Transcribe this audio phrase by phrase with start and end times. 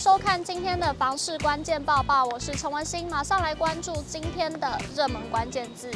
[0.00, 5.90] 收看今天的房市关键报报，我是陈文心，马上来关注今天的热门关键字。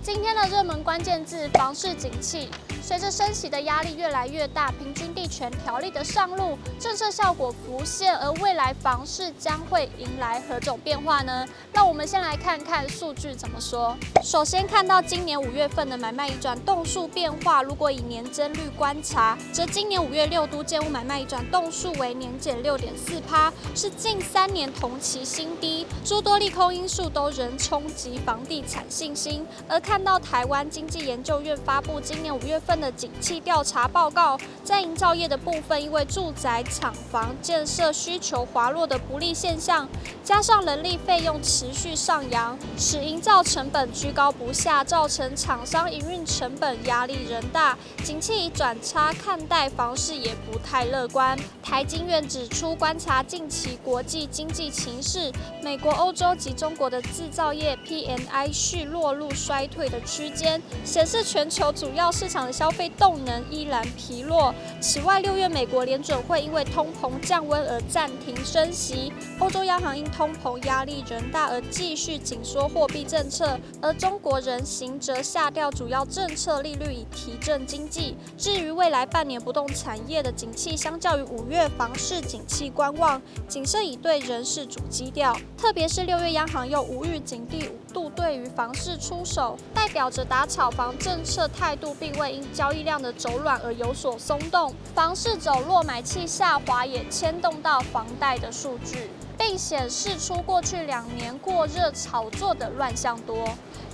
[0.00, 2.48] 今天的热门关键字：房市景气。
[2.86, 11.46] 随着升息的压力越来越大，平均地权条例的上路，政策效果浮现，而未来房市将会迎来何种变化呢？
[11.72, 13.96] 那我们先来看看数据怎么说。
[14.22, 25.86] 首先看到今年五月份的买卖移转栋数变化，如果以年增率观察，则今年五月六都建物买卖移转栋数为年减六点四趴，是近三年同期新低。
[26.04, 32.73] 诸多利空因素都仍冲击房地产信心，而看到台湾经济研究院发布今年五月份。
[32.80, 39.88] 的景气调查报告，在营造业的部分，因为住宅厂房建设需求滑落的不利现象，
[40.22, 47.76] 加上人力费用持续上扬，使营造成本居高不下，造成厂商营运成本压力仍大。
[48.02, 51.38] 景气以转差看待，房市也不太乐观。
[51.62, 64.54] 台经院指出，观察近期国际经济情势，美国、欧洲及中国的制造业 PMI 续落入衰退的区间，显示全球主要市场的消消费动能依然疲弱。
[64.80, 78.16] 此外，六月美国联准会因为通膨降温而暂停升息，欧洲央行因通膨压力仍大而继续紧缩货币政策，而中国人行则下调主要政策利率以提振经济。
[78.38, 85.36] 至于未来半年不动产业的景气，相较于五月房市景气观望，谨慎以对仍是主基调。
[85.58, 103.48] 特别是六月央行又无预警第五度对于房市出手，代表着打炒房政策态度并未因交易量的走软而有所松动，房市走弱，买气下滑也牵动到房贷的数据，并显示出过去两年过热炒作的乱象多。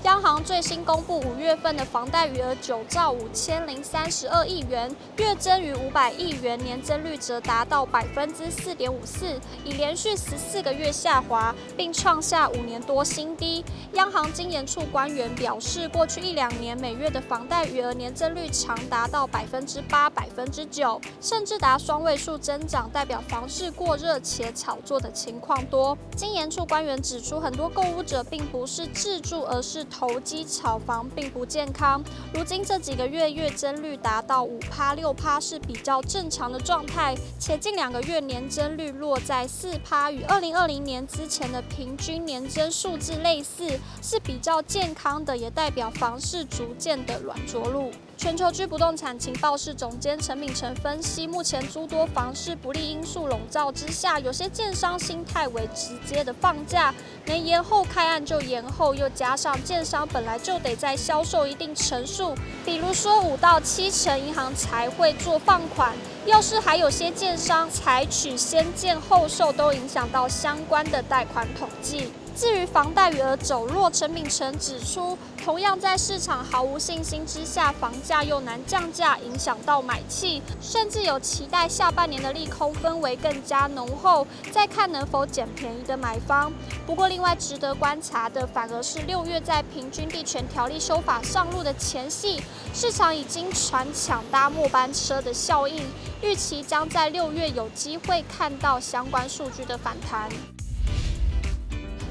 [0.04, 13.62] 央行最新公布五月份的房贷余额九兆五千零三十二亿元，月增逾五百亿元，年增率则达到百分之四点五四，已连续十四个月下滑，并创下五年多新低。
[13.92, 25.96] 央行经研处官员表示，过去一两年每月的房贷余额年增率长达到百分之八、百分之九，甚至达双位数增长，代表房市过热且炒作的情况多。
[26.16, 32.02] 经研处官员指出，很多购屋者并不是自住，而是投机炒房并不健康。
[32.32, 47.90] 如今这几个月月增率达到五趴六趴是比较正常的状态，且近两个月年增率落在四趴，与二零二零年之前的平均年增数字类似，是比较健康的，也代表房市逐渐的软着陆。
[48.20, 56.94] 全球居不动产情报室总监陈敏成分析，目前诸多房市不利因素笼罩之下，有些建商心态为直接的放价，
[57.24, 65.96] 能延后开案就延后，又加上建商本来就得在销售一定成数，比如说五到七成，银行才会做放款。
[66.26, 72.12] 要是还有些建商采取先建后售，都影响到相关的贷款统计。
[72.36, 86.52] 至于房贷余额走弱，陈敏成指出，同样在市场毫无信心之下，房价又难降价，影响到买气，甚至有期待下半年的利空氛围更加浓厚，再看能否捡便宜的买方。
[86.86, 92.42] 不过，另外值得观察的，反而是六月在平均地权条例修法上路的前夕，
[92.72, 95.84] 市场已经传抢搭末班车的效应，
[96.22, 100.30] 预期将在六月有机会看到相关数据的反弹。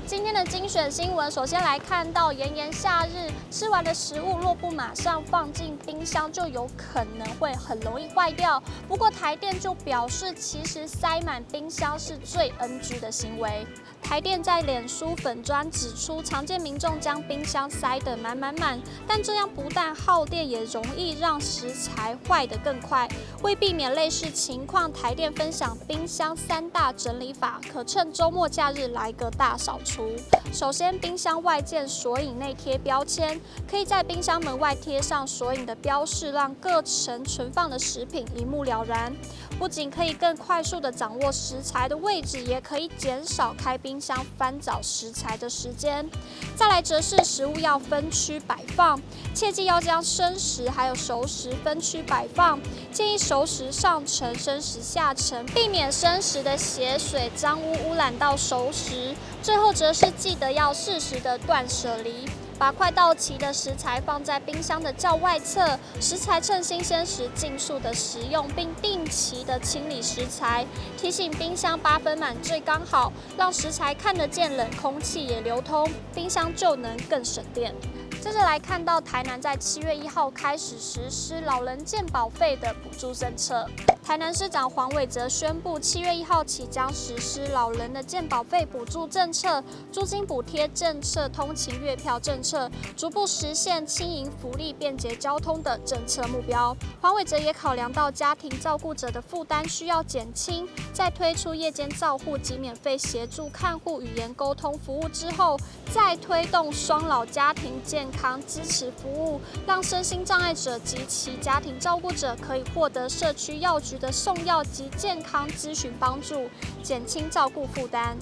[0.09, 8.59] 今天的精选新闻，首先来看到炎炎夏日，吃完的食物若不马上放进冰箱，就有可能会很容易坏掉。
[8.87, 13.67] 不过台电就表示，其实塞满冰箱是最 NG 的行为。
[14.01, 23.07] 台电在脸书粉专指出，常见民众将冰箱塞得满满满，但这样不但耗电，也容易让食材坏得更快。
[23.43, 30.11] 为避免类似情况，台电分享冰箱三大整理法，可趁周末假日来个大扫除。
[30.51, 33.39] 首先，冰箱外键索引内贴标签，
[33.69, 39.15] 可以在冰箱门外贴上索引的标示，让各层存放的食品一目了然。
[39.59, 46.07] 不仅可以更快速地掌握食材的位置，也可以减少开冰冰箱翻找食材的时间。
[46.55, 49.01] 再来则是食物要分区摆放，
[49.33, 52.59] 切记要将生食还有熟食分区摆放，
[52.91, 59.15] 建议熟食上层，生食下层，避免生食的血水脏污污染到熟食。
[59.41, 62.29] 最后则是记得要适时的断舍离。
[62.59, 70.65] 把快到期的食材放在冰箱的较外侧，食材趁新鲜时尽速的食用，并定期的清理食材。
[70.97, 77.73] 提醒冰箱八分满最刚好，让食材看得见，冷空气也流通，冰箱就能更省电。
[78.19, 83.65] 接着来看到台南在七月一号开始实施老人健保费的补助政策。
[84.09, 92.67] 台南市长黄伟哲宣布，七月一号起将实施老人的健保费补助政策、租金补贴政策、通勤月票政策，
[92.97, 96.75] 逐步实现轻盈福利、便捷交通的政策目标。
[96.99, 105.55] 黄伟哲也考量到家庭照顾者的负担需要减轻，在推出夜间照护及免费协助看护语言沟通服务之后，
[105.93, 116.49] 再推动双老家庭健康支持服务，让身心障碍者及其家庭照顾者可以获得社区药局的送药及健康咨询帮助，
[116.81, 118.17] 减轻照顾负担。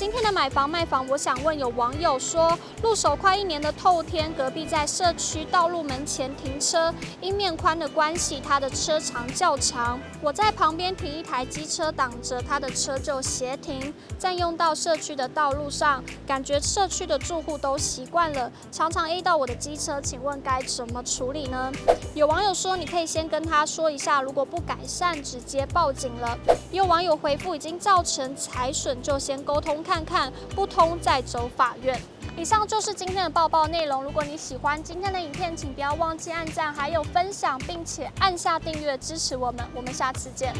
[0.00, 10.00] 今天的买房卖房，我想问有网友说，入手快一年的透天，隔壁在社区道路门前停车，因面宽的关系，他的车长较长。
[10.22, 21.70] 我在旁边停一台机车挡着他的车就斜停，占用到社区的道路上，感觉社区的住户都习惯了，常常 A 到我的机车，请问该怎么处理呢？
[22.14, 26.38] 有网友说，你可以先跟他说一下，如果不改善，直接报警了。
[26.72, 29.84] 有网友回复，已经造成财损，就先沟通。
[29.90, 32.00] 看看不通再走法院。
[32.36, 34.04] 以上就是今天的报报内容。
[34.04, 39.66] 如果你喜欢今天的影片，请不要忘记按赞，还有分享，并且按下订阅支持我们。
[39.74, 40.54] 我们下次见。